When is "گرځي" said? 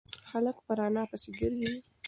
1.39-1.73